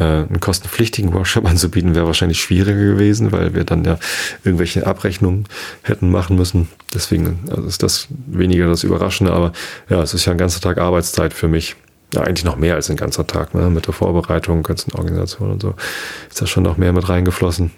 [0.00, 3.98] äh, einen kostenpflichtigen Workshop anzubieten, wäre wahrscheinlich schwieriger gewesen, weil wir dann ja
[4.42, 5.44] irgendwelche Abrechnungen
[5.82, 6.68] hätten machen müssen.
[6.94, 9.52] Deswegen also ist das weniger das Überraschende, aber
[9.88, 11.76] ja, es ist ja ein ganzer Tag Arbeitszeit für mich.
[12.12, 13.70] Ja, eigentlich noch mehr als ein ganzer Tag, ne?
[13.70, 15.74] mit der Vorbereitung, ganzen Organisation und so.
[16.28, 17.70] Ist da schon noch mehr mit reingeflossen.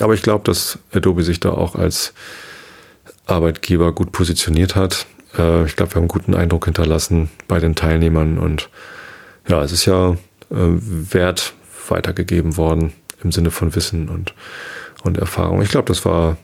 [0.00, 2.14] Aber ich glaube, dass Adobe sich da auch als
[3.26, 5.06] Arbeitgeber gut positioniert hat.
[5.36, 8.70] Äh, ich glaube, wir haben einen guten Eindruck hinterlassen bei den Teilnehmern und
[9.46, 10.16] ja, es ist ja
[10.50, 11.54] Wert
[11.88, 14.34] weitergegeben worden im Sinne von Wissen und,
[15.02, 15.62] und Erfahrung.
[15.62, 16.36] Ich glaube, das war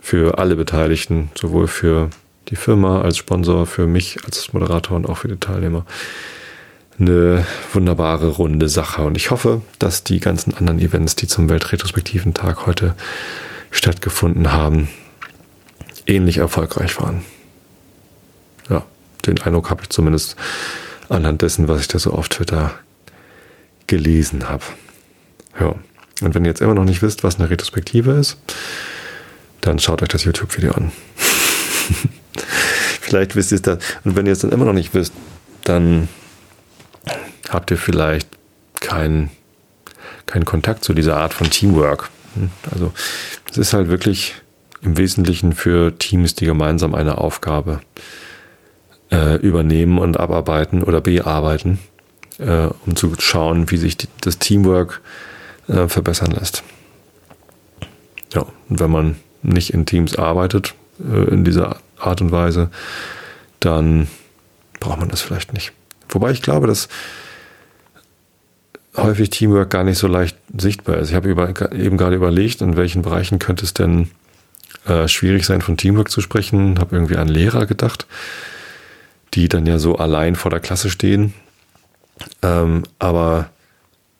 [0.00, 2.10] für alle Beteiligten, sowohl für
[2.48, 5.84] die Firma als Sponsor, für mich als Moderator und auch für die Teilnehmer,
[6.98, 9.02] eine wunderbare runde Sache.
[9.02, 12.94] Und ich hoffe, dass die ganzen anderen Events, die zum Weltretrospektiven Tag heute
[13.70, 14.88] stattgefunden haben,
[16.06, 17.22] ähnlich erfolgreich waren.
[18.70, 18.84] Ja,
[19.26, 20.36] den Eindruck habe ich zumindest
[21.08, 22.72] anhand dessen, was ich da so auf Twitter
[23.86, 24.64] gelesen habe.
[25.58, 25.74] Ja.
[26.22, 28.38] Und wenn ihr jetzt immer noch nicht wisst, was eine Retrospektive ist,
[29.60, 30.92] dann schaut euch das YouTube-Video an.
[33.00, 33.78] vielleicht wisst ihr es dann.
[34.04, 35.12] Und wenn ihr es dann immer noch nicht wisst,
[35.64, 36.08] dann
[37.50, 38.28] habt ihr vielleicht
[38.80, 39.30] keinen
[40.26, 42.10] kein Kontakt zu dieser Art von Teamwork.
[42.72, 42.92] Also
[43.50, 44.34] es ist halt wirklich
[44.82, 47.80] im Wesentlichen für Teams, die gemeinsam eine Aufgabe
[49.10, 51.78] äh, übernehmen und abarbeiten oder bearbeiten,
[52.38, 55.00] äh, um zu schauen, wie sich die, das Teamwork
[55.68, 56.62] äh, verbessern lässt.
[58.32, 62.70] Ja, und wenn man nicht in Teams arbeitet, äh, in dieser Art und Weise,
[63.60, 64.08] dann
[64.80, 65.72] braucht man das vielleicht nicht.
[66.08, 66.88] Wobei ich glaube, dass
[68.96, 71.10] häufig Teamwork gar nicht so leicht sichtbar ist.
[71.10, 74.10] Ich habe über, eben gerade überlegt, in welchen Bereichen könnte es denn
[74.86, 76.78] äh, schwierig sein, von Teamwork zu sprechen.
[76.78, 78.06] Habe irgendwie an Lehrer gedacht,
[79.34, 81.34] die dann ja so allein vor der Klasse stehen.
[82.42, 83.50] Ähm, aber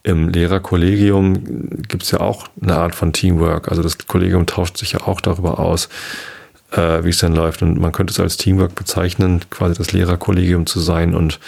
[0.03, 3.69] im Lehrerkollegium gibt es ja auch eine Art von Teamwork.
[3.69, 5.89] Also das Kollegium tauscht sich ja auch darüber aus,
[6.71, 7.63] äh, wie es denn läuft.
[7.63, 11.41] Und man könnte es als Teamwork bezeichnen, quasi das Lehrerkollegium zu sein und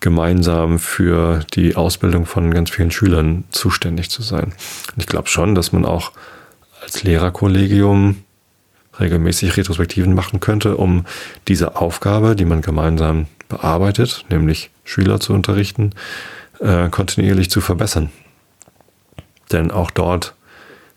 [0.00, 4.52] gemeinsam für die Ausbildung von ganz vielen Schülern zuständig zu sein.
[4.94, 6.12] Und ich glaube schon, dass man auch
[6.80, 8.22] als Lehrerkollegium
[9.00, 11.04] regelmäßig Retrospektiven machen könnte, um
[11.48, 15.92] diese Aufgabe, die man gemeinsam bearbeitet, nämlich Schüler zu unterrichten,
[16.60, 18.10] äh, kontinuierlich zu verbessern.
[19.52, 20.34] Denn auch dort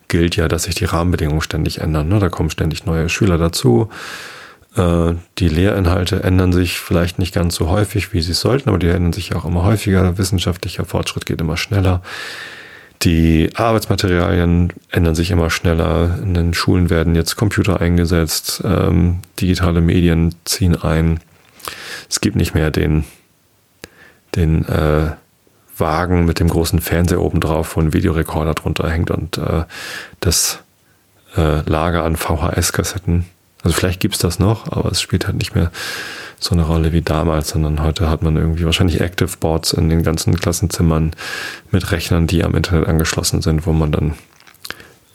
[0.07, 2.09] gilt ja, dass sich die Rahmenbedingungen ständig ändern.
[2.09, 2.19] Ne?
[2.19, 3.89] Da kommen ständig neue Schüler dazu.
[4.75, 8.89] Äh, die Lehrinhalte ändern sich vielleicht nicht ganz so häufig, wie sie sollten, aber die
[8.89, 10.17] ändern sich auch immer häufiger.
[10.17, 12.01] Wissenschaftlicher Fortschritt geht immer schneller.
[13.03, 16.19] Die Arbeitsmaterialien ändern sich immer schneller.
[16.21, 21.19] In den Schulen werden jetzt Computer eingesetzt, ähm, digitale Medien ziehen ein.
[22.11, 23.05] Es gibt nicht mehr den,
[24.35, 25.13] den äh,
[25.77, 29.63] Wagen mit dem großen Fernseher oben drauf, wo ein Videorekorder drunter hängt und äh,
[30.19, 30.59] das
[31.35, 33.25] äh, Lager an VHS-Kassetten
[33.63, 35.71] also vielleicht gibt's das noch, aber es spielt halt nicht mehr
[36.39, 40.01] so eine Rolle wie damals, sondern heute hat man irgendwie wahrscheinlich Active Boards in den
[40.01, 41.11] ganzen Klassenzimmern
[41.69, 44.13] mit Rechnern, die am Internet angeschlossen sind, wo man dann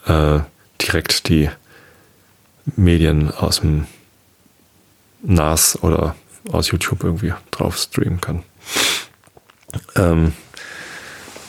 [0.05, 0.41] äh,
[0.81, 1.49] direkt die
[2.77, 3.87] Medien aus dem
[5.23, 6.15] NAS oder
[6.51, 8.43] aus YouTube irgendwie drauf streamen kann.
[9.95, 10.33] Ähm,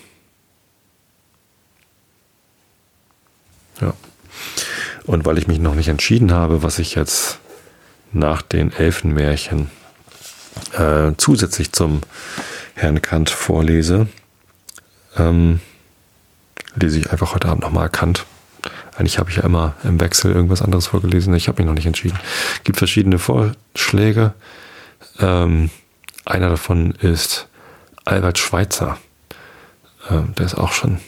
[3.80, 3.94] Ja.
[5.04, 7.38] Und weil ich mich noch nicht entschieden habe, was ich jetzt
[8.12, 9.70] nach den Elfenmärchen
[10.72, 12.02] äh, zusätzlich zum
[12.74, 14.06] Herrn Kant vorlese,
[15.16, 15.60] ähm,
[16.74, 18.26] lese ich einfach heute Abend nochmal Kant.
[18.96, 21.34] Eigentlich habe ich ja immer im Wechsel irgendwas anderes vorgelesen.
[21.34, 22.18] Ich habe mich noch nicht entschieden.
[22.54, 24.34] Es gibt verschiedene Vorschläge.
[25.20, 25.70] Ähm,
[26.24, 27.48] einer davon ist
[28.04, 28.98] Albert Schweitzer.
[30.10, 30.98] Ähm, der ist auch schon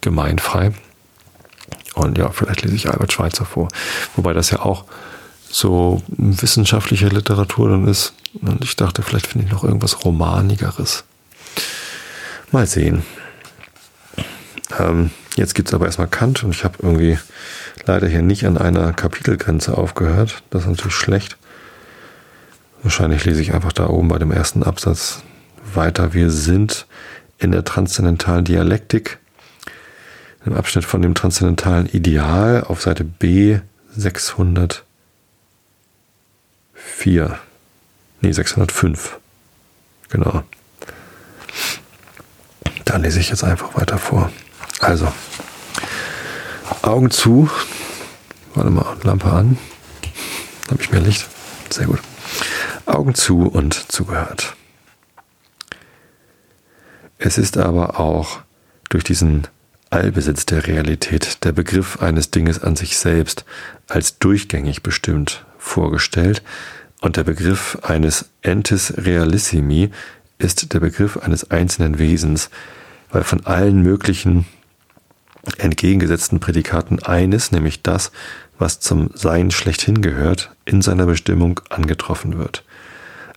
[0.00, 0.72] gemeinfrei.
[1.94, 3.68] Und ja, vielleicht lese ich Albert Schweitzer vor.
[4.16, 4.84] Wobei das ja auch
[5.48, 8.14] so wissenschaftliche Literatur dann ist.
[8.42, 11.04] Und ich dachte, vielleicht finde ich noch irgendwas Romanigeres.
[12.50, 13.04] Mal sehen.
[14.78, 17.18] Ähm, jetzt gibt es aber erstmal Kant und ich habe irgendwie
[17.86, 20.42] leider hier nicht an einer Kapitelgrenze aufgehört.
[20.50, 21.36] Das ist natürlich schlecht.
[22.84, 25.22] Wahrscheinlich lese ich einfach da oben bei dem ersten Absatz
[25.72, 26.12] weiter.
[26.12, 26.86] Wir sind
[27.38, 29.18] in der transzendentalen Dialektik,
[30.44, 33.58] im Abschnitt von dem transzendentalen Ideal auf Seite B
[33.96, 34.84] 604.
[38.20, 39.18] Nee, 605.
[40.10, 40.42] Genau.
[42.84, 44.30] Da lese ich jetzt einfach weiter vor.
[44.80, 45.10] Also,
[46.82, 47.48] Augen zu.
[48.54, 49.56] Warte mal, Lampe an.
[50.70, 51.26] Habe ich mehr Licht?
[51.70, 52.00] Sehr gut.
[52.86, 54.56] Augen zu und zugehört.
[57.18, 58.40] Es ist aber auch
[58.88, 59.46] durch diesen
[59.90, 63.44] Allbesitz der Realität der Begriff eines Dinges an sich selbst
[63.88, 66.42] als durchgängig bestimmt vorgestellt
[67.00, 69.90] und der Begriff eines Entis Realissimi
[70.38, 72.50] ist der Begriff eines einzelnen Wesens,
[73.10, 74.46] weil von allen möglichen
[75.58, 78.10] entgegengesetzten Prädikaten eines, nämlich das,
[78.58, 82.64] was zum Sein schlechthin gehört, in seiner Bestimmung angetroffen wird.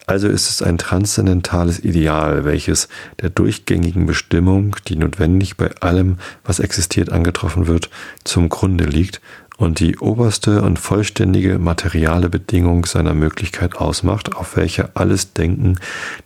[0.08, 2.88] Also ist es ein transzendentales Ideal, welches
[3.22, 7.89] der durchgängigen Bestimmung, die notwendig bei allem, was existiert, angetroffen wird,
[8.24, 9.20] zum Grunde liegt
[9.58, 15.78] und die oberste und vollständige materiale Bedingung seiner Möglichkeit ausmacht, auf welche alles Denken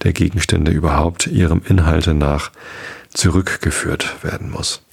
[0.04, 2.52] der Gegenstände überhaupt ihrem Inhalte nach
[3.10, 4.84] zurückgeführt werden muss.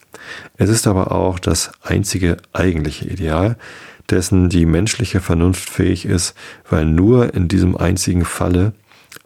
[0.56, 3.56] Es ist aber auch das einzige eigentliche Ideal,
[4.10, 6.34] dessen die menschliche Vernunft fähig ist,
[6.68, 8.72] weil nur in diesem einzigen Falle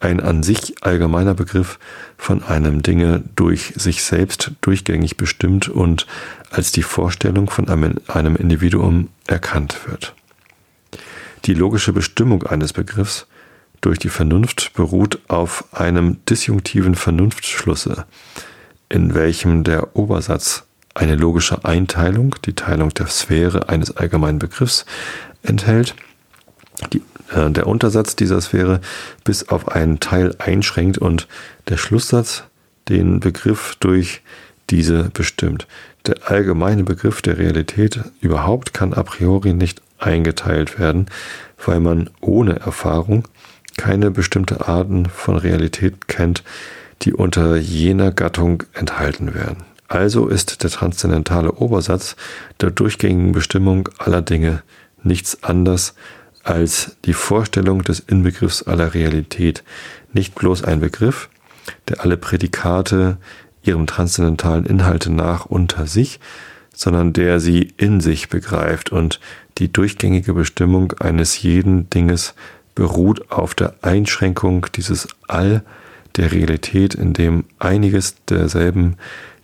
[0.01, 1.79] ein an sich allgemeiner Begriff
[2.17, 6.07] von einem Dinge durch sich selbst durchgängig bestimmt und
[6.51, 10.15] als die Vorstellung von einem Individuum erkannt wird.
[11.45, 13.27] Die logische Bestimmung eines Begriffs
[13.81, 18.07] durch die Vernunft beruht auf einem disjunktiven Vernunftschlusse,
[18.89, 24.85] in welchem der Obersatz eine logische Einteilung, die Teilung der Sphäre eines allgemeinen Begriffs
[25.43, 25.95] enthält,
[26.93, 27.03] die,
[27.35, 28.81] äh, der Untersatz dieser Sphäre
[29.25, 31.29] bis auf einen Teil einschränkt und
[31.69, 32.45] der Schlusssatz
[32.89, 34.23] den Begriff durch
[34.71, 35.67] diese bestimmt.
[36.07, 41.07] Der allgemeine Begriff der Realität überhaupt kann a priori nicht eingeteilt werden,
[41.65, 43.29] weil man ohne Erfahrung
[43.77, 46.43] keine bestimmte Arten von Realität kennt,
[47.03, 49.65] die unter jener Gattung enthalten werden.
[49.93, 52.17] Also ist der transzendentale Obersatz
[52.63, 54.63] der durchgängigen Bestimmung aller Dinge
[55.03, 55.93] nichts anderes
[56.43, 59.63] als die Vorstellung des Inbegriffs aller Realität,
[60.15, 61.29] nicht bloß ein Begriff,
[61.91, 63.19] der alle Prädikate
[63.65, 66.21] ihrem transzendentalen Inhalte nach unter sich,
[66.75, 69.21] sondern der sie in sich begreift und
[69.59, 72.33] die durchgängige Bestimmung eines jeden Dinges
[72.75, 75.63] beruht auf der Einschränkung dieses All
[76.17, 78.97] der Realität, in dem einiges derselben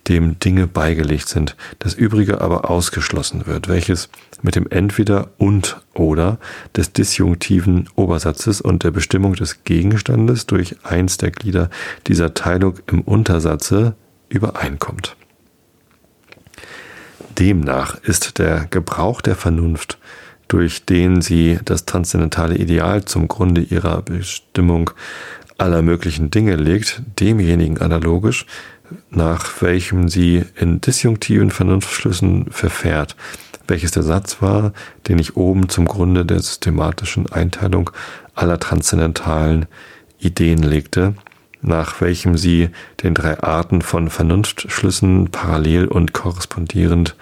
[0.09, 4.09] dem Dinge beigelegt sind, das Übrige aber ausgeschlossen wird, welches
[4.41, 6.39] mit dem Entweder und oder
[6.75, 11.69] des disjunktiven Obersatzes und der Bestimmung des Gegenstandes durch eins der Glieder
[12.07, 13.95] dieser Teilung im Untersatze
[14.29, 15.15] übereinkommt.
[17.37, 19.97] Demnach ist der Gebrauch der Vernunft,
[20.47, 24.91] durch den sie das transzendentale Ideal zum Grunde ihrer Bestimmung
[25.59, 28.45] aller möglichen Dinge legt, demjenigen analogisch,
[29.09, 33.15] nach welchem sie in disjunktiven Vernunftschlüssen verfährt,
[33.67, 34.73] welches der Satz war,
[35.07, 37.91] den ich oben zum Grunde der systematischen Einteilung
[38.35, 39.67] aller transzendentalen
[40.19, 41.15] Ideen legte,
[41.61, 42.69] nach welchem sie
[43.03, 47.15] den drei Arten von Vernunftschlüssen parallel und korrespondierend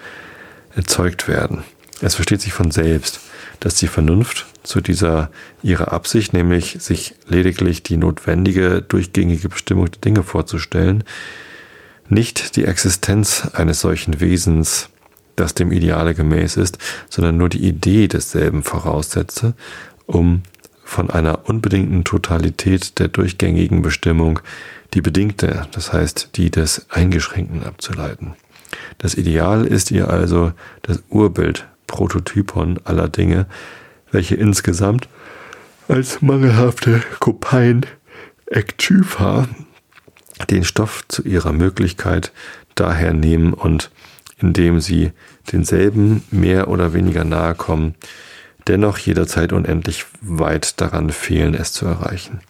[0.74, 1.64] erzeugt werden.
[2.00, 3.20] Es versteht sich von selbst,
[3.60, 5.30] dass die Vernunft zu dieser
[5.62, 11.02] ihrer Absicht, nämlich sich lediglich die notwendige durchgängige Bestimmung der Dinge vorzustellen,
[12.08, 14.88] nicht die Existenz eines solchen Wesens,
[15.36, 19.54] das dem Ideale gemäß ist, sondern nur die Idee desselben voraussetze,
[20.06, 20.42] um
[20.84, 24.40] von einer unbedingten Totalität der durchgängigen Bestimmung
[24.94, 28.34] die bedingte, das heißt die des Eingeschränkten abzuleiten.
[28.96, 30.52] Das Ideal ist ihr also
[30.82, 33.46] das Urbild, Prototypon aller Dinge,
[34.10, 35.08] welche insgesamt
[35.88, 37.86] als mangelhafte Kopien
[38.46, 39.48] Ektypha
[40.46, 42.32] den Stoff zu ihrer Möglichkeit
[42.74, 43.90] daher nehmen und
[44.40, 45.12] indem sie
[45.52, 47.94] denselben mehr oder weniger nahe kommen,
[48.68, 52.40] dennoch jederzeit unendlich weit daran fehlen, es zu erreichen.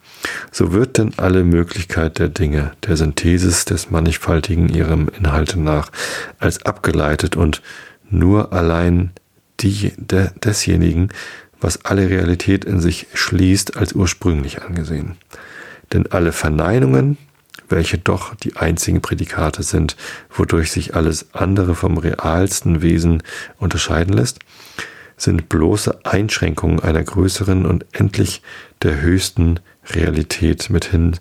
[0.51, 5.91] So wird denn alle Möglichkeit der Dinge, der Synthesis des Mannigfaltigen ihrem Inhalte nach,
[6.39, 7.61] als abgeleitet und
[8.09, 9.11] nur allein
[9.61, 11.09] die de, desjenigen,
[11.61, 15.17] was alle Realität in sich schließt, als ursprünglich angesehen.
[15.93, 17.17] Denn alle Verneinungen
[17.69, 19.95] welche doch die einzigen Prädikate sind,
[20.29, 23.23] wodurch sich alles andere vom realsten Wesen
[23.57, 24.39] unterscheiden lässt,
[25.17, 28.41] sind bloße Einschränkungen einer größeren und endlich
[28.81, 29.59] der höchsten
[29.89, 30.69] Realität.
[30.69, 31.17] Mithin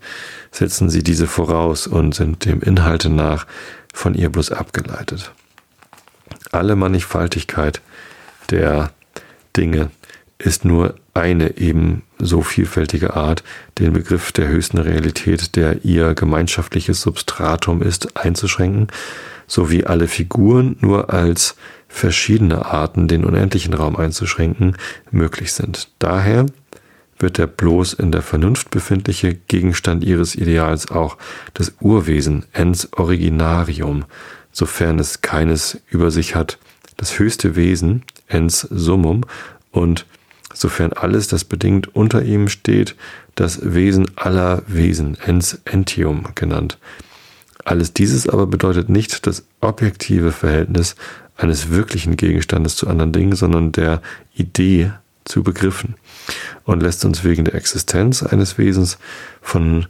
[0.50, 3.46] setzen sie diese voraus und sind dem Inhalte nach
[3.92, 5.32] von ihr bloß abgeleitet.
[6.52, 7.80] Alle Mannigfaltigkeit
[8.50, 8.92] der
[9.56, 9.90] Dinge
[10.38, 13.42] ist nur eine eben so vielfältige Art,
[13.78, 18.88] den Begriff der höchsten Realität, der ihr gemeinschaftliches Substratum ist, einzuschränken,
[19.46, 21.56] sowie alle Figuren nur als
[21.88, 24.76] verschiedene Arten, den unendlichen Raum einzuschränken,
[25.10, 25.88] möglich sind.
[25.98, 26.46] Daher
[27.18, 31.16] wird der bloß in der Vernunft befindliche Gegenstand ihres Ideals auch
[31.54, 34.04] das Urwesen, ens originarium,
[34.52, 36.58] sofern es keines über sich hat,
[36.96, 39.24] das höchste Wesen, ens summum,
[39.70, 40.06] und
[40.60, 42.96] sofern alles, das bedingt unter ihm steht,
[43.34, 46.78] das Wesen aller Wesen, ens entium genannt.
[47.64, 50.96] Alles dieses aber bedeutet nicht das objektive Verhältnis
[51.36, 54.02] eines wirklichen Gegenstandes zu anderen Dingen, sondern der
[54.34, 54.92] Idee
[55.24, 55.94] zu begriffen
[56.64, 58.98] und lässt uns wegen der Existenz eines Wesens
[59.40, 59.86] von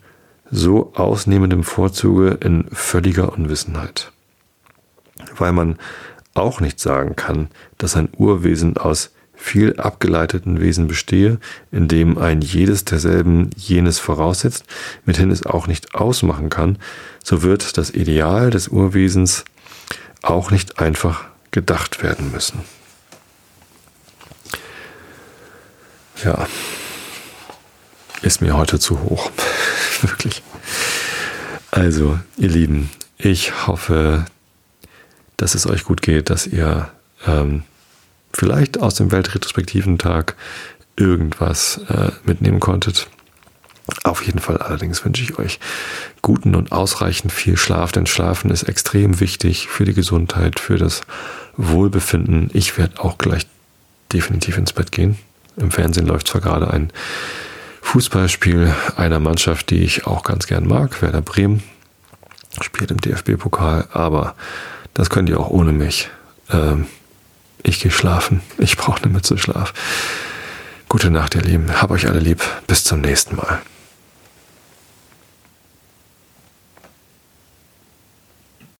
[0.50, 4.12] so ausnehmendem Vorzuge in völliger Unwissenheit.
[5.36, 5.78] Weil man
[6.34, 7.48] auch nicht sagen kann,
[7.78, 11.38] dass ein Urwesen aus viel abgeleiteten Wesen bestehe,
[11.70, 14.64] indem ein jedes derselben jenes voraussetzt,
[15.06, 16.76] mithin es auch nicht ausmachen kann,
[17.22, 19.44] so wird das Ideal des Urwesens
[20.22, 22.60] auch nicht einfach gedacht werden müssen.
[26.24, 26.46] Ja,
[28.22, 29.30] ist mir heute zu hoch.
[30.02, 30.42] Wirklich.
[31.70, 34.24] Also, ihr Lieben, ich hoffe,
[35.36, 36.90] dass es euch gut geht, dass ihr
[37.26, 37.62] ähm,
[38.32, 40.36] vielleicht aus dem Weltretrospektiven Tag
[40.96, 43.08] irgendwas äh, mitnehmen konntet.
[44.04, 45.60] Auf jeden Fall allerdings wünsche ich euch
[46.20, 51.02] guten und ausreichend viel Schlaf, denn Schlafen ist extrem wichtig für die Gesundheit, für das
[51.56, 52.50] Wohlbefinden.
[52.52, 53.46] Ich werde auch gleich
[54.12, 55.18] definitiv ins Bett gehen.
[55.56, 56.92] Im Fernsehen läuft zwar gerade ein
[57.80, 61.62] Fußballspiel einer Mannschaft, die ich auch ganz gern mag, Werder Bremen,
[62.60, 64.34] spielt im DFB-Pokal, aber
[64.92, 66.10] das könnt ihr auch ohne mich.
[66.50, 66.86] Ähm,
[67.62, 68.40] ich gehe schlafen.
[68.58, 69.72] Ich brauche eine Mütze Schlaf.
[70.88, 71.80] Gute Nacht, ihr Lieben.
[71.80, 72.42] Hab euch alle lieb.
[72.66, 73.60] Bis zum nächsten Mal.